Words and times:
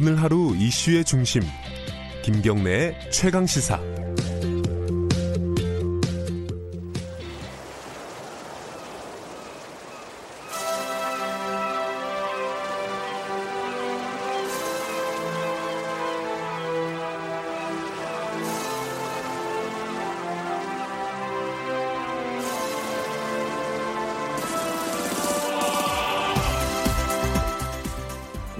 오늘 0.00 0.22
하루 0.22 0.54
이슈의 0.56 1.04
중심 1.04 1.42
김경래의 2.22 3.10
최강 3.10 3.46
시사 3.46 3.80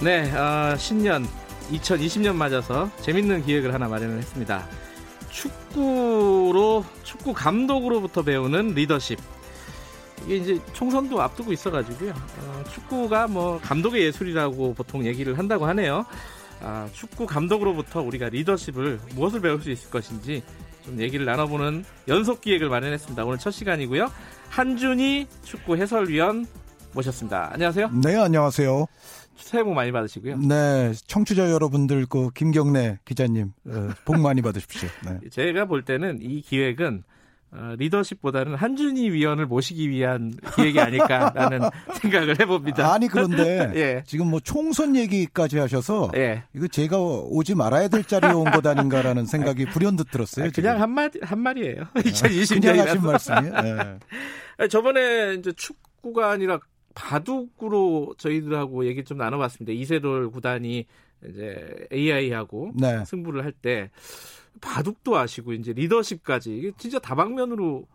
네, 0.01 0.31
어, 0.31 0.77
신년 0.77 1.27
2020년 1.71 2.33
맞아서 2.33 2.89
재밌는 3.01 3.43
기획을 3.43 3.73
하나 3.73 3.89
마련을 3.89 4.17
했습니다. 4.19 4.65
축구로 5.29 6.85
축구 7.03 7.33
감독으로부터 7.33 8.23
배우는 8.23 8.69
리더십. 8.75 9.19
이게 10.23 10.37
이제 10.37 10.59
총선도 10.71 11.21
앞두고 11.21 11.51
있어가지고요. 11.51 12.11
어, 12.11 12.63
축구가 12.71 13.27
뭐 13.27 13.59
감독의 13.59 14.03
예술이라고 14.05 14.73
보통 14.73 15.05
얘기를 15.05 15.37
한다고 15.37 15.65
하네요. 15.67 16.05
아, 16.61 16.87
축구 16.93 17.25
감독으로부터 17.25 18.01
우리가 18.01 18.29
리더십을 18.29 18.99
무엇을 19.15 19.41
배울 19.41 19.61
수 19.61 19.69
있을 19.69 19.89
것인지 19.89 20.43
좀 20.85 20.99
얘기를 21.01 21.25
나눠보는 21.25 21.83
연속 22.07 22.39
기획을 22.39 22.69
마련했습니다. 22.69 23.25
오늘 23.25 23.37
첫 23.37 23.51
시간이고요. 23.51 24.09
한준희 24.49 25.27
축구 25.43 25.75
해설위원 25.75 26.47
모셨습니다. 26.93 27.51
안녕하세요. 27.53 27.89
네, 28.03 28.15
안녕하세요. 28.15 28.87
새해 29.39 29.63
복 29.63 29.73
많이 29.73 29.91
받으시고요. 29.91 30.37
네, 30.37 30.91
청취자 31.07 31.49
여러분들 31.51 32.05
그 32.07 32.29
김경래 32.33 32.99
기자님 33.05 33.51
어, 33.67 33.89
복 34.05 34.19
많이 34.19 34.41
받으십시오. 34.41 34.89
네. 35.05 35.19
제가 35.31 35.65
볼 35.65 35.83
때는 35.83 36.19
이 36.21 36.41
기획은 36.41 37.03
어, 37.51 37.73
리더십보다는 37.79 38.53
한준희 38.53 39.09
위원을 39.11 39.47
모시기 39.47 39.89
위한 39.89 40.31
기획이 40.55 40.79
아닐까라는 40.79 41.61
생각을 41.99 42.39
해봅니다. 42.39 42.93
아니 42.93 43.07
그런데 43.07 43.71
예. 43.75 44.03
지금 44.05 44.27
뭐 44.29 44.39
총선 44.39 44.95
얘기까지 44.95 45.57
하셔서 45.57 46.11
예. 46.15 46.43
이거 46.55 46.67
제가 46.67 46.99
오지 46.99 47.55
말아야 47.55 47.87
될 47.87 48.03
자리에 48.03 48.31
온 48.33 48.43
것 48.51 48.63
아닌가라는 48.67 49.25
생각이 49.25 49.65
불현듯 49.65 50.11
들었어요. 50.11 50.45
아, 50.45 50.49
그냥 50.53 50.79
한 50.79 50.91
마디 50.91 51.19
한 51.23 51.39
말이에요. 51.39 51.85
2020년이라서. 51.95 52.61
그냥 52.61 52.87
하신 52.87 53.01
말씀이에요. 53.01 53.53
네. 54.59 54.67
저번에 54.67 55.33
이제 55.39 55.51
축구가 55.53 56.29
아니라 56.29 56.59
바둑으로 56.99 58.13
저희들하고 58.17 58.85
얘기 58.85 59.03
좀 59.05 59.17
나눠봤습니다. 59.17 59.71
이세돌 59.71 60.31
구단이 60.31 60.85
이제 61.25 61.87
AI하고 61.93 62.71
네. 62.75 63.03
승부를 63.05 63.43
할 63.45 63.53
때 63.61 63.89
바둑도 64.61 65.17
아시고 65.17 65.53
이제 65.53 65.71
리더십까지 65.73 66.57
이게 66.57 66.71
진짜 66.77 66.99
다방면으로 66.99 67.85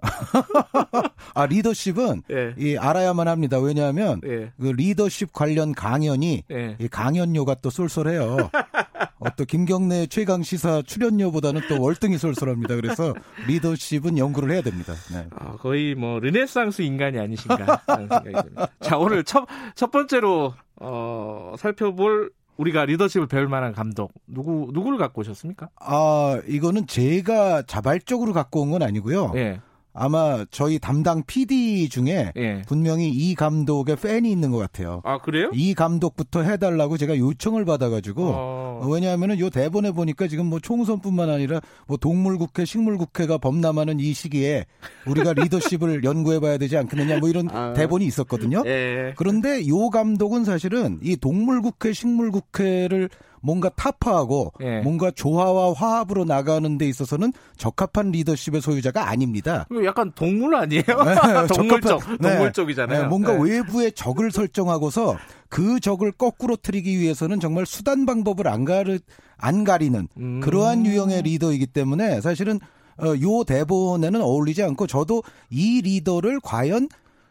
아 1.34 1.46
리더십은 1.46 2.22
예. 2.30 2.54
이 2.58 2.76
알아야만 2.76 3.28
합니다. 3.28 3.58
왜냐하면 3.60 4.20
예. 4.24 4.52
그 4.60 4.66
리더십 4.68 5.32
관련 5.32 5.72
강연이 5.72 6.42
예. 6.50 6.76
이 6.80 6.88
강연료가 6.88 7.56
또 7.56 7.70
쏠쏠해요. 7.70 8.50
어, 9.24 9.30
또 9.36 9.44
김경래 9.44 10.06
최강 10.06 10.42
시사 10.42 10.82
출연료보다는 10.82 11.62
또 11.68 11.80
월등히 11.80 12.18
쏠쏠합니다. 12.18 12.76
그래서 12.76 13.14
리더십은 13.46 14.18
연구를 14.18 14.52
해야 14.52 14.62
됩니다. 14.62 14.94
네. 15.12 15.26
아, 15.38 15.52
거의 15.56 15.94
뭐 15.94 16.18
르네상스 16.20 16.82
인간이 16.82 17.18
아니신가 17.18 17.82
하는 17.86 18.08
생각이 18.08 18.32
듭니다. 18.48 18.68
자 18.80 18.98
오늘 18.98 19.24
첫, 19.24 19.46
첫 19.74 19.90
번째로 19.90 20.54
어, 20.76 21.54
살펴볼 21.58 22.32
우리가 22.56 22.84
리더십을 22.84 23.28
배울 23.28 23.48
만한 23.48 23.72
감독 23.72 24.12
누구 24.26 24.68
누구를 24.72 24.98
갖고 24.98 25.20
오셨습니까? 25.22 25.68
아 25.80 26.38
이거는 26.46 26.86
제가 26.86 27.62
자발적으로 27.62 28.32
갖고 28.32 28.60
온 28.62 28.70
건 28.72 28.82
아니고요. 28.82 29.32
예. 29.36 29.60
아마 29.94 30.44
저희 30.50 30.78
담당 30.78 31.22
PD 31.26 31.88
중에 31.88 32.32
예. 32.36 32.62
분명히 32.66 33.10
이 33.10 33.34
감독의 33.34 33.96
팬이 33.96 34.30
있는 34.30 34.50
것 34.50 34.58
같아요. 34.58 35.02
아 35.04 35.18
그래요? 35.18 35.50
이 35.52 35.74
감독부터 35.74 36.42
해달라고 36.42 36.96
제가 36.96 37.18
요청을 37.18 37.64
받아가지고 37.64 38.32
어... 38.34 38.88
왜냐하면은 38.90 39.38
요 39.38 39.50
대본에 39.50 39.92
보니까 39.92 40.28
지금 40.28 40.46
뭐 40.46 40.60
총선뿐만 40.60 41.28
아니라 41.28 41.60
뭐 41.86 41.96
동물국회, 41.96 42.64
식물국회가 42.64 43.38
범람하는 43.38 44.00
이 44.00 44.12
시기에 44.14 44.64
우리가 45.06 45.34
리더십을 45.34 46.04
연구해봐야 46.04 46.58
되지 46.58 46.76
않겠느냐 46.78 47.18
뭐 47.18 47.28
이런 47.28 47.48
아... 47.50 47.74
대본이 47.74 48.06
있었거든요. 48.06 48.62
예. 48.66 49.12
그런데 49.16 49.66
요 49.68 49.90
감독은 49.90 50.44
사실은 50.44 50.98
이 51.02 51.16
동물국회, 51.16 51.92
식물국회를 51.92 53.10
뭔가 53.42 53.68
타파하고 53.70 54.52
예. 54.60 54.80
뭔가 54.80 55.10
조화와 55.10 55.74
화합으로 55.74 56.24
나가는 56.24 56.78
데 56.78 56.88
있어서는 56.88 57.32
적합한 57.56 58.12
리더십의 58.12 58.62
소유자가 58.62 59.08
아닙니다. 59.08 59.66
약간 59.84 60.12
동물 60.14 60.54
아니에요? 60.54 60.82
네, 60.86 61.46
동물적, 61.48 62.00
네. 62.20 62.30
동물적이잖아요. 62.36 63.02
네, 63.02 63.08
뭔가 63.08 63.32
네. 63.34 63.42
외부의 63.42 63.92
적을 63.92 64.30
설정하고서 64.30 65.18
그 65.48 65.80
적을 65.80 66.12
거꾸로 66.12 66.56
트리기 66.56 66.98
위해서는 66.98 67.40
정말 67.40 67.66
수단 67.66 68.06
방법을 68.06 68.48
안 68.48 68.64
가르 68.64 68.98
안 69.36 69.64
가리는 69.64 70.08
음. 70.18 70.40
그러한 70.40 70.86
유형의 70.86 71.22
리더이기 71.22 71.66
때문에 71.66 72.20
사실은 72.20 72.60
어, 72.98 73.08
요 73.20 73.42
대본에는 73.44 74.20
어울리지 74.20 74.62
않고 74.62 74.86
저도 74.86 75.24
이 75.50 75.82
리더를 75.82 76.40
과연 76.40 76.88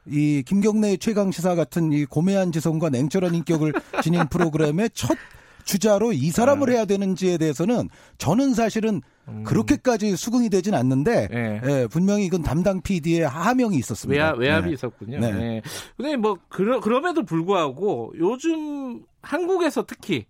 이 0.07 0.43
김경래 0.45 0.97
최강 0.97 1.31
시사 1.31 1.55
같은 1.55 1.93
이 1.93 2.05
고매한 2.05 2.51
지성과 2.51 2.89
냉철한 2.89 3.35
인격을 3.35 3.73
지닌 4.03 4.27
프로그램의 4.27 4.89
첫 4.93 5.17
주자로 5.63 6.13
이 6.13 6.29
사람을 6.29 6.67
네. 6.67 6.75
해야 6.75 6.85
되는지에 6.85 7.37
대해서는 7.37 7.89
저는 8.17 8.53
사실은 8.53 9.01
음. 9.27 9.43
그렇게까지 9.43 10.15
수긍이 10.15 10.49
되진 10.49 10.73
않는데 10.73 11.27
네. 11.29 11.61
예, 11.63 11.87
분명히 11.87 12.25
이건 12.25 12.41
담당 12.41 12.81
PD의 12.81 13.27
하명이 13.27 13.77
있었습니다. 13.77 14.23
외압, 14.23 14.37
외압이 14.39 14.67
네. 14.67 14.73
있었군요. 14.73 15.19
네. 15.19 15.31
네. 15.31 15.61
근데 15.97 16.15
뭐 16.15 16.37
그러, 16.49 16.79
그럼에도 16.79 17.23
불구하고 17.23 18.13
요즘 18.17 19.03
한국에서 19.21 19.85
특히 19.85 20.25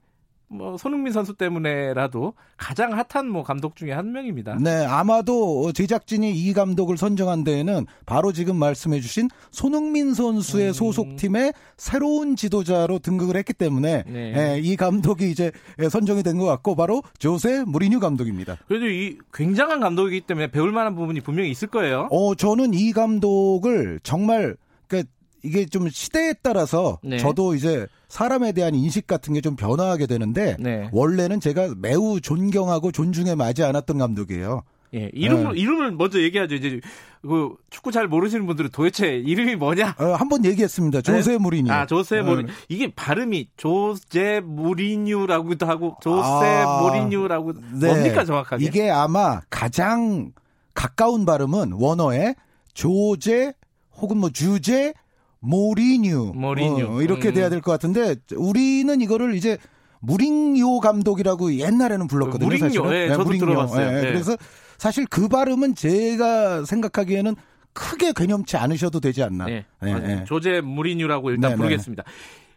뭐 0.51 0.77
손흥민 0.77 1.13
선수 1.13 1.33
때문에라도 1.33 2.33
가장 2.57 2.91
핫한 2.91 3.29
뭐 3.29 3.43
감독 3.43 3.77
중에 3.77 3.93
한 3.93 4.11
명입니다. 4.11 4.57
네, 4.59 4.85
아마도 4.85 5.71
제작진이 5.71 6.31
이 6.31 6.53
감독을 6.53 6.97
선정한 6.97 7.45
데에는 7.45 7.85
바로 8.05 8.33
지금 8.33 8.57
말씀해주신 8.57 9.29
손흥민 9.51 10.13
선수의 10.13 10.67
음. 10.67 10.73
소속팀의 10.73 11.53
새로운 11.77 12.35
지도자로 12.35 12.99
등극을 12.99 13.37
했기 13.37 13.53
때문에 13.53 14.03
네. 14.05 14.33
예, 14.55 14.59
이 14.59 14.75
감독이 14.75 15.31
이제 15.31 15.51
선정이 15.89 16.23
된 16.23 16.41
것 16.41 16.45
같고 16.45 16.75
바로 16.75 17.03
조세 17.19 17.63
무리뉴 17.65 17.99
감독입니다. 17.99 18.57
그래도 18.67 18.87
이 18.87 19.17
굉장한 19.33 19.79
감독이기 19.79 20.21
때문에 20.21 20.47
배울 20.47 20.71
만한 20.71 20.95
부분이 20.95 21.21
분명히 21.21 21.51
있을 21.51 21.67
거예요. 21.67 22.07
어, 22.09 22.35
저는 22.35 22.73
이 22.73 22.91
감독을 22.93 23.99
정말 24.03 24.55
그 24.87 25.03
이게 25.43 25.65
좀 25.65 25.89
시대에 25.89 26.33
따라서 26.41 26.99
네. 27.03 27.17
저도 27.17 27.55
이제 27.55 27.87
사람에 28.09 28.51
대한 28.51 28.75
인식 28.75 29.07
같은 29.07 29.33
게 29.33 29.41
좀 29.41 29.55
변화하게 29.55 30.05
되는데 30.05 30.55
네. 30.59 30.89
원래는 30.91 31.39
제가 31.39 31.73
매우 31.77 32.21
존경하고 32.21 32.91
존중해 32.91 33.35
마지 33.35 33.63
않았던 33.63 33.97
감독이에요. 33.97 34.61
예, 34.93 35.09
이름을 35.13 35.53
네. 35.55 35.59
이름을 35.61 35.91
먼저 35.93 36.21
얘기하죠. 36.21 36.55
이제 36.55 36.81
그 37.21 37.55
축구 37.69 37.91
잘 37.91 38.07
모르시는 38.07 38.45
분들은 38.45 38.71
도대체 38.71 39.15
이름이 39.15 39.55
뭐냐? 39.55 39.95
어, 39.97 40.05
한번 40.13 40.43
얘기했습니다. 40.45 41.01
조세 41.01 41.31
네. 41.31 41.37
무리뉴. 41.37 41.71
아, 41.71 41.85
조세 41.85 42.21
무리. 42.21 42.43
네. 42.43 42.51
이게 42.67 42.93
발음이 42.93 43.49
조제 43.57 44.41
무리뉴라고도 44.43 45.65
하고 45.65 45.95
조세 46.01 46.45
아, 46.45 46.81
무리뉴라고 46.81 47.53
네. 47.79 47.87
뭡니까 47.87 48.25
정확하게? 48.25 48.65
이게 48.65 48.89
아마 48.91 49.39
가장 49.49 50.33
가까운 50.73 51.25
발음은 51.25 51.71
원어의 51.73 52.35
조제 52.73 53.53
혹은 53.97 54.17
뭐 54.17 54.29
주제 54.29 54.93
모리뉴. 55.41 56.31
모리뉴. 56.35 56.87
어, 56.87 57.01
이렇게 57.01 57.29
음. 57.29 57.33
돼야 57.33 57.49
될 57.49 57.61
것 57.61 57.71
같은데 57.71 58.15
우리는 58.35 59.01
이거를 59.01 59.35
이제 59.35 59.57
무링요 59.99 60.79
감독이라고 60.79 61.55
옛날에는 61.55 62.07
불렀거든요. 62.07 62.47
무링요. 62.47 62.65
사실은. 62.67 62.89
네, 62.89 63.07
저도 63.09 63.23
무링요. 63.25 63.45
들어봤어요. 63.45 63.91
네, 63.91 64.01
네. 64.01 64.07
그래서 64.07 64.35
사실 64.77 65.05
그 65.07 65.27
발음은 65.27 65.75
제가 65.75 66.65
생각하기에는 66.65 67.35
크게 67.73 68.11
개념치 68.13 68.57
않으셔도 68.57 68.99
되지 68.99 69.23
않나. 69.23 69.45
네. 69.45 69.65
네. 69.81 70.23
조제 70.25 70.61
무리뉴라고 70.61 71.29
일단 71.31 71.51
네, 71.51 71.55
네. 71.55 71.57
부르겠습니다. 71.57 72.03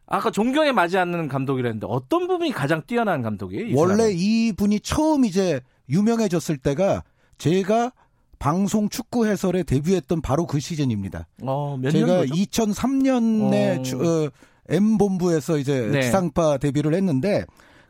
아까 0.06 0.30
존경에 0.30 0.72
맞지 0.72 0.98
않는 0.98 1.28
감독이라는데 1.28 1.86
어떤 1.88 2.26
부분이 2.26 2.52
가장 2.52 2.82
뛰어난 2.86 3.22
감독이에요? 3.22 3.74
원래 3.76 4.10
이 4.12 4.52
분이 4.52 4.80
처음 4.80 5.24
이제 5.24 5.60
유명해졌을 5.88 6.58
때가 6.58 7.02
제가 7.38 7.92
방송 8.38 8.88
축구 8.88 9.26
해설에 9.26 9.62
데뷔했던 9.62 10.20
바로 10.22 10.46
그 10.46 10.60
시즌입니다. 10.60 11.26
어, 11.42 11.78
제가 11.90 12.24
2003년에 12.24 13.80
어. 13.80 13.82
주, 13.82 13.98
어, 13.98 14.30
M 14.68 14.98
본부에서 14.98 15.58
이제 15.58 15.88
네. 15.92 16.02
지상파 16.02 16.58
데뷔를 16.58 16.94
했는데 16.94 17.44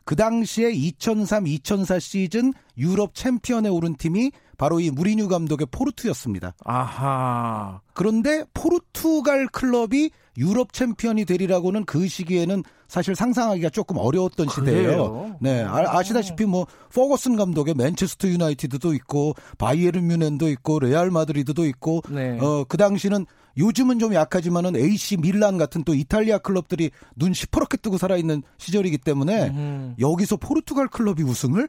그 0.05 0.15
당시에 0.15 0.71
2003-2004 0.71 1.99
시즌 1.99 2.53
유럽 2.77 3.15
챔피언에 3.15 3.69
오른 3.69 3.95
팀이 3.95 4.31
바로 4.57 4.79
이 4.79 4.91
무리뉴 4.91 5.27
감독의 5.27 5.67
포르투였습니다. 5.71 6.53
아하. 6.63 7.81
그런데 7.93 8.45
포르투갈 8.53 9.47
클럽이 9.47 10.11
유럽 10.37 10.73
챔피언이 10.73 11.25
되리라고는 11.25 11.85
그 11.85 12.07
시기에는 12.07 12.63
사실 12.87 13.15
상상하기가 13.15 13.69
조금 13.69 13.97
어려웠던 13.97 14.47
시대예요. 14.49 14.83
그래요? 14.83 15.35
네, 15.41 15.63
아시다시피 15.63 16.45
뭐 16.45 16.67
포거슨 16.93 17.35
감독의 17.35 17.73
맨체스터 17.73 18.27
유나이티드도 18.27 18.93
있고 18.93 19.33
바이에른 19.57 20.07
뮌헨도 20.07 20.49
있고 20.49 20.79
레알 20.79 21.09
마드리드도 21.09 21.65
있고 21.65 22.01
네. 22.09 22.37
어, 22.39 22.63
그 22.67 22.77
당시는 22.77 23.25
요즘은 23.57 23.99
좀 23.99 24.13
약하지만은 24.13 24.75
AC 24.75 25.17
밀란 25.17 25.57
같은 25.57 25.83
또 25.83 25.93
이탈리아 25.93 26.37
클럽들이 26.37 26.91
눈 27.15 27.33
시퍼렇게 27.33 27.77
뜨고 27.77 27.97
살아있는 27.97 28.43
시절이기 28.57 28.97
때문에 28.99 29.49
음. 29.49 29.95
여기서 29.99 30.37
포르투갈 30.37 30.87
클럽이 30.87 31.23
우승을 31.23 31.67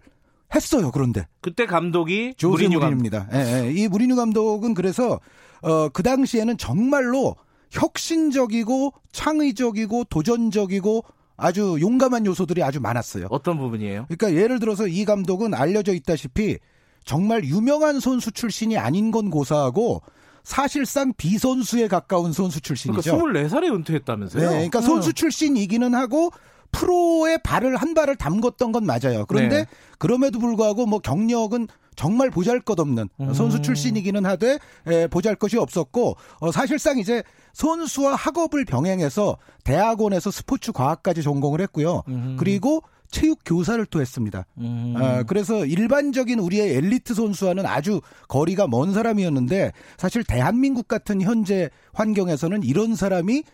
했어요. 0.54 0.90
그런데 0.92 1.26
그때 1.40 1.66
감독이 1.66 2.34
조세 2.36 2.64
무리뉴. 2.64 2.78
무리뉴입니다. 2.78 3.28
예, 3.32 3.66
예. 3.66 3.72
이 3.72 3.88
무리뉴 3.88 4.16
감독은 4.16 4.74
그래서 4.74 5.20
어, 5.62 5.88
그 5.88 6.02
당시에는 6.02 6.56
정말로 6.58 7.36
혁신적이고 7.70 8.92
창의적이고 9.12 10.04
도전적이고 10.04 11.04
아주 11.36 11.76
용감한 11.80 12.26
요소들이 12.26 12.62
아주 12.62 12.80
많았어요. 12.80 13.26
어떤 13.30 13.58
부분이에요? 13.58 14.06
그러니까 14.08 14.40
예를 14.40 14.58
들어서 14.58 14.86
이 14.86 15.04
감독은 15.04 15.54
알려져 15.54 15.92
있다시피 15.92 16.58
정말 17.04 17.44
유명한 17.44 18.00
선수 18.00 18.32
출신이 18.32 18.78
아닌 18.78 19.10
건 19.10 19.30
고사하고 19.30 20.02
사실상 20.46 21.12
비선수에 21.16 21.88
가까운 21.88 22.32
선수 22.32 22.60
출신이죠. 22.60 23.18
그러니까 23.18 23.48
24살에 23.48 23.74
은퇴했다면서요? 23.74 24.42
네, 24.42 24.48
그러니까 24.48 24.78
음. 24.78 24.82
선수 24.82 25.12
출신이기는 25.12 25.92
하고 25.92 26.30
프로의 26.70 27.40
발을 27.42 27.74
한 27.74 27.94
발을 27.94 28.14
담궜던 28.14 28.70
건 28.70 28.86
맞아요. 28.86 29.26
그런데 29.26 29.64
네. 29.64 29.66
그럼에도 29.98 30.38
불구하고 30.38 30.86
뭐 30.86 31.00
경력은 31.00 31.66
정말 31.96 32.30
보잘것없는 32.30 33.08
음. 33.22 33.34
선수 33.34 33.60
출신이기는 33.60 34.24
하되 34.24 34.60
에, 34.86 35.08
보잘것이 35.08 35.58
없었고 35.58 36.16
어, 36.38 36.52
사실상 36.52 36.98
이제 36.98 37.24
선수와 37.52 38.14
학업을 38.14 38.66
병행해서 38.66 39.38
대학원에서 39.64 40.30
스포츠 40.30 40.70
과학까지 40.70 41.24
전공을 41.24 41.60
했고요. 41.62 42.04
음. 42.06 42.36
그리고 42.38 42.84
체육 43.10 43.40
교사를 43.44 43.84
또 43.86 44.00
했습니다. 44.00 44.46
음. 44.58 44.94
아, 44.96 45.22
그래서 45.22 45.64
일반적인 45.64 46.38
우리의 46.38 46.76
엘리트 46.76 47.14
선수와는 47.14 47.66
아주 47.66 48.00
거리가 48.28 48.66
먼 48.68 48.92
사람이었는데 48.92 49.72
사실 49.96 50.24
대한민국 50.24 50.88
같은 50.88 51.20
현재 51.20 51.70
환경에서는 51.92 52.62
이런 52.62 52.94
사람이 52.94 53.44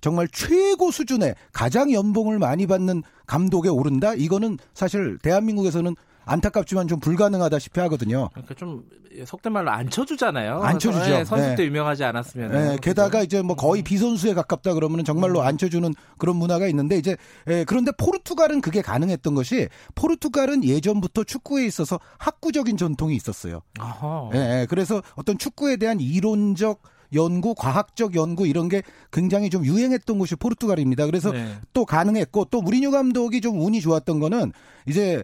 정말 0.00 0.26
최고 0.28 0.90
수준의 0.90 1.36
가장 1.52 1.92
연봉을 1.92 2.38
많이 2.38 2.66
받는 2.66 3.02
감독에 3.26 3.68
오른다? 3.68 4.14
이거는 4.14 4.58
사실 4.74 5.16
대한민국에서는 5.22 5.94
안타깝지만 6.24 6.88
좀 6.88 7.00
불가능하다시피 7.00 7.80
하거든요. 7.80 8.28
그러니까 8.32 8.54
좀 8.54 8.84
속된 9.24 9.52
말로 9.52 9.70
안 9.70 9.90
쳐주잖아요. 9.90 10.62
안 10.62 10.78
쳐주죠. 10.78 11.04
네, 11.04 11.24
선수 11.24 11.48
네. 11.48 11.54
때 11.54 11.64
유명하지 11.64 12.04
않았으면. 12.04 12.54
예, 12.54 12.78
게다가 12.80 13.22
이제 13.22 13.42
뭐 13.42 13.56
거의 13.56 13.82
비선수에 13.82 14.34
가깝다 14.34 14.74
그러면은 14.74 15.04
정말로 15.04 15.40
음. 15.40 15.46
앉혀주는 15.46 15.94
그런 16.18 16.36
문화가 16.36 16.66
있는데 16.68 16.96
이제 16.96 17.16
예, 17.48 17.64
그런데 17.64 17.92
포르투갈은 17.92 18.60
그게 18.60 18.80
가능했던 18.82 19.34
것이 19.34 19.68
포르투갈은 19.94 20.64
예전부터 20.64 21.24
축구에 21.24 21.66
있어서 21.66 22.00
학구적인 22.18 22.76
전통이 22.76 23.14
있었어요. 23.14 23.60
아하. 23.78 24.30
예, 24.34 24.38
예, 24.38 24.66
그래서 24.68 25.02
어떤 25.14 25.38
축구에 25.38 25.76
대한 25.76 26.00
이론적 26.00 26.82
연구, 27.14 27.54
과학적 27.54 28.14
연구 28.14 28.46
이런 28.46 28.68
게 28.68 28.82
굉장히 29.12 29.50
좀 29.50 29.64
유행했던 29.66 30.18
곳이 30.18 30.36
포르투갈입니다. 30.36 31.06
그래서 31.06 31.30
네. 31.30 31.56
또 31.72 31.84
가능했고 31.84 32.46
또 32.46 32.62
무리뉴 32.62 32.90
감독이 32.90 33.40
좀 33.40 33.60
운이 33.60 33.80
좋았던 33.80 34.18
거는 34.18 34.52
이제 34.86 35.16
에, 35.16 35.22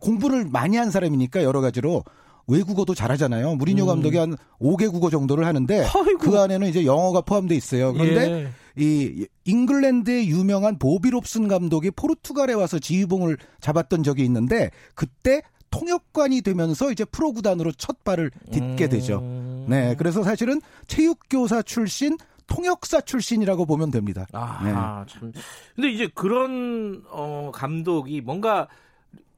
공부를 0.00 0.46
많이 0.46 0.76
한 0.76 0.90
사람이니까 0.90 1.42
여러 1.42 1.60
가지로 1.60 2.04
외국어도 2.46 2.94
잘하잖아요. 2.94 3.54
무리뉴 3.56 3.84
음. 3.84 3.86
감독이 3.86 4.18
한 4.18 4.36
5개 4.60 4.90
국어 4.90 5.10
정도를 5.10 5.46
하는데 5.46 5.80
아이고. 5.80 6.18
그 6.18 6.38
안에는 6.38 6.68
이제 6.68 6.84
영어가 6.84 7.22
포함돼 7.22 7.54
있어요. 7.54 7.92
그런데 7.92 8.30
예. 8.30 8.48
이 8.76 9.26
잉글랜드의 9.44 10.28
유명한 10.28 10.78
보비 10.78 11.10
롭슨 11.10 11.48
감독이 11.48 11.90
포르투갈에 11.90 12.52
와서 12.54 12.78
지휘봉을 12.78 13.38
잡았던 13.60 14.02
적이 14.02 14.24
있는데 14.24 14.70
그때 14.94 15.42
통역관이 15.70 16.42
되면서 16.42 16.92
이제 16.92 17.04
프로 17.04 17.32
구단으로 17.32 17.72
첫 17.72 18.04
발을 18.04 18.30
딛게 18.52 18.88
되죠. 18.88 19.18
음. 19.20 19.66
네, 19.68 19.94
그래서 19.96 20.22
사실은 20.22 20.60
체육교사 20.86 21.62
출신, 21.62 22.16
통역사 22.46 23.00
출신이라고 23.00 23.66
보면 23.66 23.90
됩니다. 23.90 24.26
아, 24.32 25.04
참. 25.08 25.32
근데 25.74 25.90
이제 25.90 26.08
그런 26.14 27.02
어 27.10 27.50
감독이 27.52 28.20
뭔가 28.20 28.68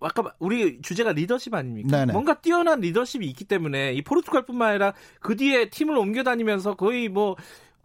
아까 0.00 0.34
우리 0.38 0.80
주제가 0.82 1.12
리더십 1.12 1.54
아닙니까? 1.54 1.88
네네. 1.88 2.12
뭔가 2.12 2.40
뛰어난 2.40 2.80
리더십이 2.80 3.26
있기 3.26 3.44
때문에 3.44 3.92
이 3.94 4.02
포르투갈뿐만 4.02 4.70
아니라 4.70 4.92
그 5.20 5.36
뒤에 5.36 5.70
팀을 5.70 5.96
옮겨 5.96 6.22
다니면서 6.22 6.74
거의 6.74 7.08
뭐 7.08 7.36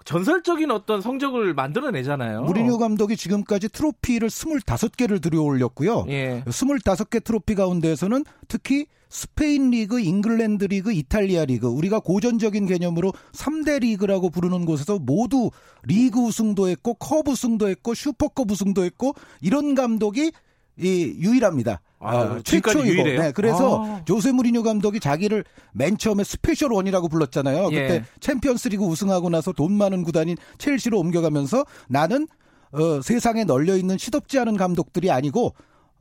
전설적인 0.04 0.72
어떤 0.72 1.02
성적을 1.02 1.54
만들어내잖아요. 1.54 2.42
무리뉴 2.42 2.78
감독이 2.78 3.16
지금까지 3.16 3.70
트로피를 3.70 4.30
25개를 4.30 5.22
들여올렸고요. 5.22 6.06
예. 6.10 6.44
25개 6.48 7.24
트로피 7.24 7.56
가운데에서는 7.56 8.24
특히 8.48 8.88
스페인 9.10 9.72
리그, 9.72 10.00
잉글랜드 10.00 10.66
리그, 10.66 10.94
이탈리아 10.94 11.44
리그, 11.44 11.68
우리가 11.68 12.00
고전적인 12.00 12.66
개념으로 12.66 13.12
3대 13.34 13.82
리그라고 13.82 14.30
부르는 14.30 14.66
곳에서 14.66 15.00
모두 15.00 15.52
리그 15.84 16.22
우승도 16.22 16.70
했고, 16.70 16.94
컵 16.94 17.28
우승도 17.28 17.68
했고, 17.68 17.94
슈퍼컵 17.94 18.50
우승도 18.50 18.86
했고, 18.86 19.14
이런 19.42 19.76
감독이 19.76 20.32
이 20.78 21.16
유일합니다. 21.20 21.82
아, 22.02 22.18
어, 22.18 22.42
최초이고. 22.44 22.88
유일해요? 22.88 23.22
네, 23.22 23.32
그래서 23.32 23.84
아. 23.84 24.02
조세 24.06 24.32
무리뉴 24.32 24.64
감독이 24.64 25.00
자기를 25.00 25.44
맨 25.72 25.98
처음에 25.98 26.24
Special 26.24 26.74
One이라고 26.74 27.08
불렀잖아요. 27.08 27.66
그때 27.66 27.94
예. 27.94 28.04
챔피언스리그 28.20 28.84
우승하고 28.84 29.30
나서 29.30 29.52
돈 29.52 29.74
많은 29.74 30.04
구단인 30.04 30.36
첼시로 30.58 31.00
옮겨가면서 31.00 31.66
나는 31.88 32.28
어, 32.72 33.02
세상에 33.02 33.44
널려 33.44 33.78
있는 33.78 33.98
시덥지 33.98 34.40
않은 34.40 34.58
감독들이 34.58 35.12
아니고 35.12 35.54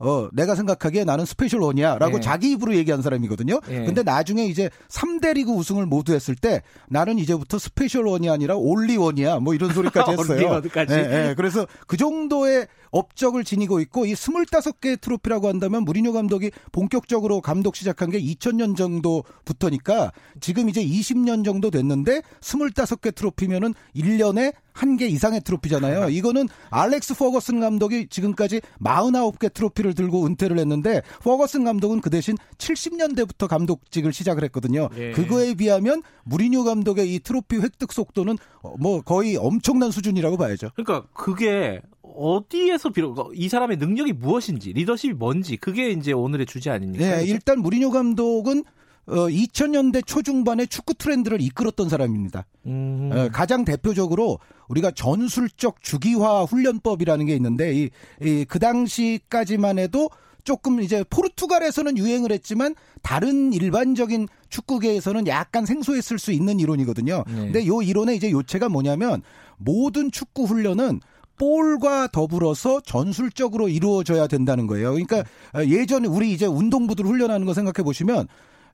어, 0.03 0.29
내가 0.33 0.55
생각하기에 0.55 1.03
나는 1.03 1.25
Special 1.25 1.61
One이야. 1.61 1.99
라고 1.99 2.17
예. 2.17 2.21
자기 2.21 2.51
입으로 2.51 2.73
얘기한 2.75 3.03
사람이거든요. 3.03 3.59
예. 3.69 3.85
근데 3.85 4.01
나중에 4.01 4.45
이제 4.45 4.71
3대 4.89 5.35
리그 5.35 5.51
우승을 5.51 5.85
모두 5.85 6.15
했을 6.15 6.33
때 6.35 6.63
나는 6.89 7.19
이제부터 7.19 7.59
Special 7.59 8.07
One이 8.07 8.27
아니라 8.27 8.55
Only 8.55 8.97
One이야. 8.97 9.39
뭐 9.39 9.53
이런 9.53 9.71
소리까지 9.71 10.11
했어요. 10.17 10.37
Only 10.37 10.45
One까지. 10.45 10.93
예, 10.93 10.97
예. 11.29 11.33
그래서 11.37 11.67
그 11.85 11.97
정도의 11.97 12.65
업적을 12.91 13.43
지니고 13.43 13.79
있고 13.81 14.05
이 14.05 14.13
25개의 14.13 14.99
트로피라고 15.01 15.47
한다면 15.47 15.83
무리뉴 15.83 16.13
감독이 16.13 16.51
본격적으로 16.71 17.41
감독 17.41 17.75
시작한 17.75 18.09
게 18.11 18.21
2000년 18.21 18.75
정도부터니까 18.77 20.11
지금 20.39 20.69
이제 20.69 20.83
20년 20.83 21.43
정도 21.43 21.71
됐는데 21.71 22.21
25개 22.41 23.15
트로피면은 23.15 23.73
1년에 23.95 24.53
한 24.73 24.97
개 24.97 25.07
이상의 25.07 25.41
트로피잖아요. 25.41 26.09
이거는 26.09 26.47
알렉스 26.69 27.15
퍼거슨 27.15 27.59
감독이 27.59 28.07
지금까지 28.07 28.61
49개 28.83 29.53
트로피를 29.53 29.93
들고 29.93 30.25
은퇴를 30.25 30.59
했는데 30.59 31.01
퍼거슨 31.23 31.63
감독은 31.63 32.01
그 32.01 32.09
대신 32.09 32.35
70년대부터 32.57 33.47
감독직을 33.47 34.11
시작을 34.13 34.43
했거든요. 34.45 34.89
예. 34.97 35.11
그거에 35.11 35.53
비하면 35.53 36.03
무리뉴 36.23 36.63
감독의 36.63 37.13
이 37.13 37.19
트로피 37.19 37.57
획득 37.57 37.93
속도는 37.93 38.37
어, 38.61 38.75
뭐 38.79 39.01
거의 39.01 39.37
엄청난 39.37 39.91
수준이라고 39.91 40.37
봐야죠. 40.37 40.71
그러니까 40.75 41.07
그게 41.13 41.81
어디에서 42.15 42.89
비록 42.89 43.31
이 43.33 43.49
사람의 43.49 43.77
능력이 43.77 44.13
무엇인지 44.13 44.73
리더십이 44.73 45.13
뭔지 45.13 45.57
그게 45.57 45.91
이제 45.91 46.11
오늘의 46.11 46.45
주제 46.45 46.69
아닙니까? 46.69 47.05
네, 47.05 47.25
일단 47.25 47.59
무리뉴 47.59 47.91
감독은 47.91 48.63
어, 49.07 49.27
2000년대 49.27 50.05
초중반에 50.05 50.65
축구 50.67 50.93
트렌드를 50.93 51.41
이끌었던 51.41 51.89
사람입니다. 51.89 52.45
음. 52.67 53.09
어, 53.11 53.29
가장 53.31 53.65
대표적으로 53.65 54.39
우리가 54.67 54.91
전술적 54.91 55.81
주기화 55.81 56.43
훈련법이라는 56.43 57.25
게 57.25 57.35
있는데 57.35 57.73
이, 57.73 57.89
이, 58.21 58.45
그 58.47 58.59
당시까지만 58.59 59.79
해도 59.79 60.09
조금 60.43 60.81
이제 60.81 61.03
포르투갈에서는 61.09 61.97
유행을 61.97 62.31
했지만 62.31 62.75
다른 63.01 63.53
일반적인 63.53 64.27
축구계에서는 64.49 65.27
약간 65.27 65.65
생소했을 65.65 66.19
수 66.19 66.31
있는 66.31 66.59
이론이거든요. 66.59 67.23
네. 67.27 67.35
근데 67.35 67.67
요 67.67 67.81
이론의 67.81 68.15
이제 68.15 68.31
요체가 68.31 68.69
뭐냐면 68.69 69.21
모든 69.57 70.11
축구 70.11 70.45
훈련은 70.45 71.01
볼과 71.41 72.07
더불어서 72.07 72.81
전술적으로 72.81 73.67
이루어져야 73.67 74.27
된다는 74.27 74.67
거예요. 74.67 74.91
그러니까 74.91 75.23
어, 75.55 75.63
예전에 75.65 76.07
우리 76.07 76.31
이제 76.31 76.45
운동부들 76.45 77.03
훈련하는 77.03 77.47
거 77.47 77.55
생각해 77.55 77.83
보시면 77.83 78.27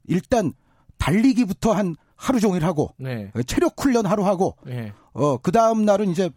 일단 0.05 0.51
달리기부터 0.97 1.71
한 1.71 1.95
하루 2.17 2.41
종일 2.41 2.65
하고 2.65 2.89
네. 2.97 3.31
체력 3.45 3.75
훈련 3.77 4.05
하루 4.05 4.25
하고 4.25 4.57
네. 4.65 4.91
어, 5.13 5.37
그 5.37 5.53
다음 5.53 5.85
날은 5.85 6.09
이제, 6.09 6.25
어, 6.25 6.29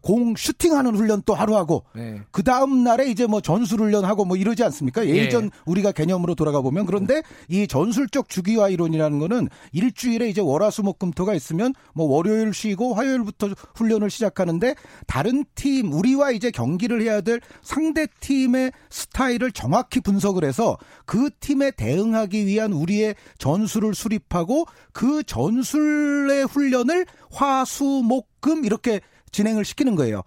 공 0.00 0.34
슈팅하는 0.36 0.96
훈련 0.96 1.22
또 1.26 1.34
하루 1.34 1.56
하고 1.56 1.84
네. 1.94 2.20
그 2.30 2.42
다음 2.42 2.82
날에 2.82 3.10
이제 3.10 3.26
뭐 3.26 3.40
전술 3.40 3.80
훈련하고 3.80 4.24
뭐 4.24 4.36
이러지 4.36 4.64
않습니까? 4.64 5.06
예전 5.06 5.44
예. 5.44 5.50
우리가 5.66 5.92
개념으로 5.92 6.34
돌아가 6.34 6.60
보면 6.62 6.86
그런데 6.86 7.22
이 7.48 7.66
전술적 7.66 8.28
주기화 8.28 8.70
이론이라는 8.70 9.18
거는 9.18 9.48
일주일에 9.72 10.28
이제 10.28 10.40
월화수목금토가 10.40 11.34
있으면 11.34 11.74
뭐 11.92 12.06
월요일 12.06 12.54
쉬고 12.54 12.94
화요일부터 12.94 13.50
훈련을 13.74 14.10
시작하는데 14.10 14.74
다른 15.06 15.44
팀 15.54 15.92
우리와 15.92 16.30
이제 16.30 16.50
경기를 16.50 17.02
해야 17.02 17.20
될 17.20 17.40
상대 17.62 18.06
팀의 18.20 18.72
스타일을 18.90 19.52
정확히 19.52 20.00
분석을 20.00 20.44
해서 20.44 20.78
그 21.04 21.30
팀에 21.40 21.70
대응하기 21.70 22.46
위한 22.46 22.72
우리의 22.72 23.14
전술을 23.38 23.94
수립하고 23.94 24.64
그 24.92 25.22
전술의 25.22 26.46
훈련을 26.46 27.06
화수목금 27.30 28.64
이렇게 28.64 29.00
진행을 29.30 29.64
시키는 29.64 29.94
거예요. 29.96 30.22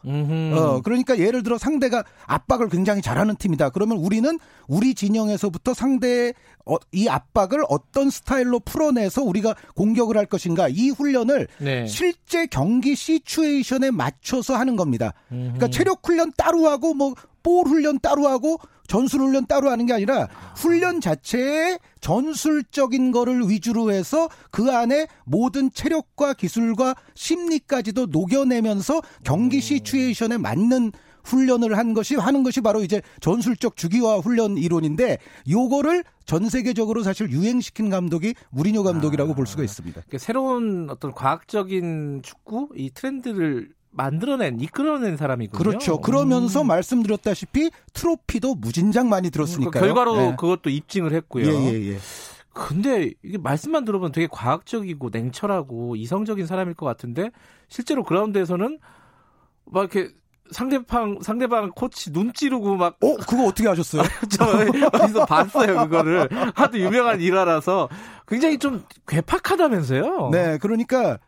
어, 0.56 0.82
그러니까 0.82 1.18
예를 1.18 1.44
들어 1.44 1.58
상대가 1.58 2.04
압박을 2.26 2.70
굉장히 2.70 3.02
잘하는 3.02 3.36
팀이다. 3.36 3.70
그러면 3.70 3.98
우리는 3.98 4.40
우리 4.68 4.94
진영에서부터 4.94 5.74
상대의 5.74 6.34
어, 6.66 6.76
이 6.92 7.08
압박을 7.08 7.64
어떤 7.68 8.10
스타일로 8.10 8.60
풀어내서 8.60 9.24
우리가 9.24 9.56
공격을 9.76 10.18
할 10.18 10.26
것인가 10.26 10.68
이 10.70 10.90
훈련을 10.90 11.48
네. 11.58 11.88
실제 11.88 12.46
경기 12.46 12.96
시츄에이션에 12.96 13.92
맞춰서 13.92 14.56
하는 14.56 14.76
겁니다. 14.76 15.14
음흠. 15.32 15.42
그러니까 15.42 15.68
체력 15.70 16.06
훈련 16.06 16.32
따로 16.38 16.68
하고 16.68 16.94
뭐 16.94 17.16
볼 17.44 17.68
훈련 17.68 18.00
따로 18.00 18.28
하고 18.28 18.58
전술 18.88 19.22
훈련 19.22 19.46
따로 19.46 19.70
하는 19.70 19.86
게 19.86 19.94
아니라 19.94 20.28
훈련 20.56 21.00
자체에 21.00 21.78
전술적인 22.02 23.12
거를 23.12 23.48
위주로 23.48 23.92
해서 23.92 24.30
그 24.52 24.72
안에 24.72 25.08
모든 25.26 25.72
체력과 25.72 26.34
기술과 26.34 26.96
심리까지도 27.14 28.08
녹여내면서 28.08 29.02
경기 29.24 29.62
시츄에이션에 29.62 30.38
맞는 30.38 30.92
훈련을 31.24 31.78
한 31.78 31.94
것이 31.94 32.16
하는 32.16 32.44
것이 32.44 32.62
바로 32.62 32.84
이제 32.84 33.02
전술적 33.22 33.76
주기화 33.76 34.18
훈련 34.18 34.58
이론인데 34.58 35.20
요거를 35.50 36.04
전 36.26 36.50
세계적으로 36.50 37.04
사실 37.04 37.30
유행시킨 37.30 37.90
감독이 37.90 38.34
무리뉴 38.52 38.84
감독이라고 38.84 39.34
아, 39.34 39.36
볼 39.36 39.46
수가 39.46 39.64
있습니다. 39.64 40.02
그러니까 40.02 40.18
새로운 40.18 40.90
어떤 40.90 41.12
과학적인 41.12 42.22
축구 42.24 42.70
이 42.76 42.90
트렌드를 42.92 43.70
만들어낸 43.92 44.60
이끌어낸 44.60 45.18
사람이군요. 45.18 45.58
그렇죠. 45.58 46.00
그러면서 46.00 46.62
음. 46.62 46.68
말씀드렸다시피 46.68 47.72
트로피도 47.94 48.56
무진장 48.56 49.10
많이 49.10 49.30
들었으니까 49.30 49.72
그 49.72 49.80
결과로 49.80 50.16
네. 50.16 50.36
그것도 50.38 50.70
입증을 50.70 51.14
했고요. 51.14 51.46
예, 51.46 51.74
예, 51.74 51.94
예. 51.94 51.98
근데 52.54 53.12
이게 53.24 53.38
말씀만 53.38 53.86
들어보면 53.86 54.12
되게 54.12 54.28
과학적이고 54.30 55.10
냉철하고 55.12 55.96
이성적인 55.96 56.46
사람일 56.46 56.74
것 56.74 56.86
같은데 56.86 57.32
실제로 57.68 58.04
그라운드에서는 58.04 58.80
막 59.66 59.80
이렇게 59.94 60.14
상대방 60.52 61.20
상대방 61.22 61.72
코치 61.72 62.12
눈 62.12 62.34
찌르고 62.34 62.76
막 62.76 62.98
어 63.02 63.16
그거 63.18 63.46
어떻게 63.46 63.68
하셨어요? 63.68 64.02
저 64.32 64.46
어디서 64.92 65.26
봤어요 65.26 65.76
그거를 65.88 66.28
하도 66.56 66.80
유명한 66.80 67.22
일화라서 67.22 67.88
굉장히 68.28 68.58
좀 68.58 68.84
괴팍하다면서요? 69.08 70.30
네, 70.32 70.58
그러니까 70.60 71.20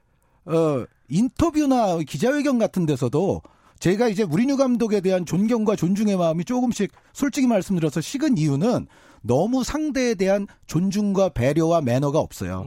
어 0.45 0.85
인터뷰나 1.07 1.99
기자회견 1.99 2.57
같은 2.59 2.85
데서도 2.85 3.41
제가 3.79 4.09
이제 4.09 4.25
무리뉴 4.25 4.57
감독에 4.57 5.01
대한 5.01 5.25
존경과 5.25 5.75
존중의 5.75 6.17
마음이 6.17 6.45
조금씩 6.45 6.91
솔직히 7.13 7.47
말씀드려서 7.47 7.99
식은 7.99 8.37
이유는 8.37 8.87
너무 9.21 9.63
상대에 9.63 10.15
대한 10.15 10.47
존중과 10.65 11.29
배려와 11.29 11.81
매너가 11.81 12.19
없어요. 12.19 12.63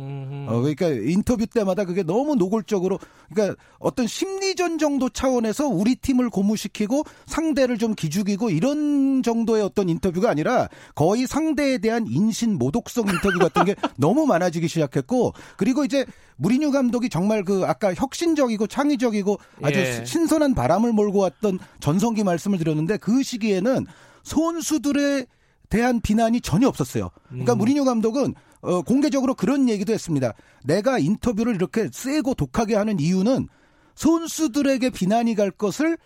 어, 0.48 0.60
그러니까 0.60 0.88
인터뷰 0.88 1.46
때마다 1.46 1.84
그게 1.84 2.02
너무 2.02 2.36
노골적으로 2.36 2.98
그러니까 3.32 3.60
어떤 3.78 4.06
심리전 4.06 4.78
정도 4.78 5.08
차원에서 5.08 5.66
우리 5.66 5.96
팀을 5.96 6.30
고무시키고 6.30 7.04
상대를 7.26 7.78
좀 7.78 7.94
기죽이고 7.94 8.50
이런 8.50 9.22
정도의 9.22 9.62
어떤 9.62 9.88
인터뷰가 9.88 10.30
아니라 10.30 10.68
거의 10.94 11.26
상대에 11.26 11.78
대한 11.78 12.06
인신 12.06 12.56
모독성 12.56 13.08
인터뷰 13.08 13.38
같은 13.38 13.64
게 13.64 13.74
너무 13.96 14.26
많아지기 14.26 14.68
시작했고 14.68 15.32
그리고 15.56 15.84
이제 15.84 16.06
무리뉴 16.36 16.70
감독이 16.70 17.08
정말 17.08 17.44
그 17.44 17.64
아까 17.64 17.94
혁신적이고 17.94 18.66
창의적이고 18.66 19.38
아주 19.62 19.78
예. 19.78 20.04
신선한 20.04 20.54
바람을 20.54 20.92
몰고 20.92 21.18
왔던 21.18 21.58
전성기 21.80 22.24
말씀을 22.24 22.58
드렸는데 22.58 22.96
그 22.96 23.22
시기에는 23.22 23.86
선수들의 24.22 25.26
대한 25.74 26.00
비난이 26.00 26.40
전혀 26.40 26.68
없었어요. 26.68 27.10
그러니까 27.28 27.54
음. 27.54 27.58
무리뉴 27.58 27.84
감독은 27.84 28.34
어, 28.60 28.82
공개적으로 28.82 29.34
그런 29.34 29.68
얘기도 29.68 29.92
했습니다. 29.92 30.32
내가 30.62 31.00
인터뷰를 31.00 31.56
이렇게 31.56 31.88
세고 31.92 32.34
독하게 32.34 32.76
하는 32.76 33.00
이유는 33.00 33.48
선수들에게 33.96 34.90
비난이 34.90 35.34
갈 35.34 35.50
것을 35.50 35.98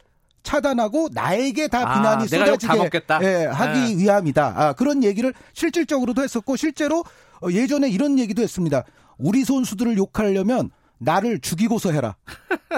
차단하고 0.43 1.11
나에게 1.13 1.69
다 1.69 1.87
아, 1.87 1.95
비난이 1.95 2.29
쏟아지게 2.29 2.91
예, 3.23 3.45
하기 3.45 3.97
네. 3.97 4.03
위함이다. 4.03 4.55
아, 4.57 4.73
그런 4.73 5.05
얘기를 5.05 5.35
실질적으로도 5.53 6.23
했었고 6.23 6.57
실제로 6.57 7.05
어, 7.43 7.51
예전에 7.51 7.91
이런 7.91 8.19
얘기도 8.19 8.41
했습니다. 8.41 8.85
우리 9.19 9.45
선수들을 9.45 9.99
욕하려면 9.99 10.71
나를 10.97 11.41
죽이고서 11.41 11.93
해라. 11.93 12.17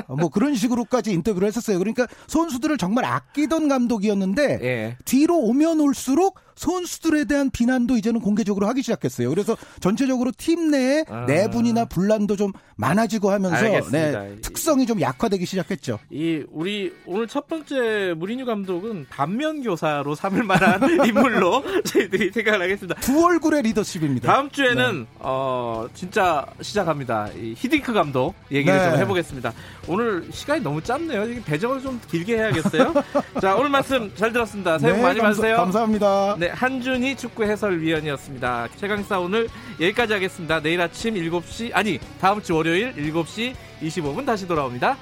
뭐 0.09 0.28
그런 0.28 0.56
식으로까지 0.56 1.12
인터뷰를 1.12 1.47
했었어요. 1.47 1.78
그러니까 1.78 2.09
선수들을 2.26 2.78
정말 2.78 3.04
아끼던 3.04 3.68
감독이었는데 3.68 4.59
예. 4.62 4.97
뒤로 5.04 5.38
오면 5.38 5.80
올수록 5.80 6.38
선수들에 6.61 7.25
대한 7.25 7.50
비난도 7.50 7.97
이제는 7.97 8.21
공개적으로 8.21 8.67
하기 8.69 8.83
시작했어요. 8.83 9.31
그래서 9.31 9.57
전체적으로 9.81 10.31
팀 10.37 10.71
내에 10.71 11.05
아. 11.09 11.25
내분이나 11.26 11.87
분란도 11.87 12.37
좀 12.37 12.52
많아지고 12.76 13.31
하면서 13.31 13.90
네, 13.90 14.37
특성이 14.43 14.85
좀 14.87 15.00
약화되기 15.00 15.47
시작했죠. 15.47 15.99
이 16.11 16.45
우리 16.50 16.93
오늘 17.07 17.26
첫 17.29 17.47
번째 17.49 18.12
무리뉴 18.14 18.45
감독은 18.45 19.07
반면 19.09 19.62
교사로 19.62 20.14
삼을 20.14 20.43
만한 20.43 20.83
인물로 21.07 21.64
저희들이 21.85 22.31
생각을 22.33 22.62
하겠습니다. 22.62 23.00
두 23.00 23.25
얼굴의 23.25 23.62
리더십입니다. 23.62 24.31
다음 24.31 24.50
주에는 24.50 25.00
네. 25.00 25.07
어 25.19 25.87
진짜 25.95 26.45
시작합니다. 26.61 27.29
이 27.38 27.55
히딩크 27.57 27.93
감독 27.95 28.35
얘기를 28.52 28.76
네. 28.76 28.90
좀 28.90 28.99
해보겠습니다. 29.00 29.52
오늘 29.88 30.29
시간이 30.31 30.62
너무 30.62 30.83
짧네요. 30.83 31.43
배정을 31.45 31.81
좀 31.81 31.99
길게 32.11 32.37
해야겠어요. 32.37 32.93
자 33.40 33.57
오늘 33.57 33.71
말씀 33.71 34.14
잘 34.14 34.31
들었습니다. 34.31 34.79
새해 34.79 34.93
복 34.93 34.99
네, 34.99 35.02
많이 35.02 35.21
받으세요. 35.21 35.57
감사합니다. 35.57 36.37
네, 36.38 36.50
한준희 36.50 37.16
축구 37.16 37.45
해설위원이었습니다. 37.45 38.69
최강사 38.76 39.19
오늘 39.19 39.49
여기까지 39.80 40.12
하겠습니다. 40.12 40.61
내일 40.61 40.80
아침 40.80 41.14
7시 41.14 41.71
아니 41.75 41.99
다음 42.21 42.42
주 42.42 42.54
월요일 42.54 42.95
7시 42.95 43.54
25분 43.83 44.26
다시 44.26 44.47
돌아옵니다. 44.47 44.97